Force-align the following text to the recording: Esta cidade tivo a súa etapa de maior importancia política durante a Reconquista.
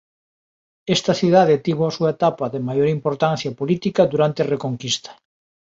Esta 0.95 1.13
cidade 1.21 1.61
tivo 1.65 1.83
a 1.85 1.93
súa 1.97 2.13
etapa 2.15 2.45
de 2.53 2.63
maior 2.67 2.87
importancia 2.97 3.55
política 3.59 4.01
durante 4.13 4.39
a 4.41 4.49
Reconquista. 4.53 5.11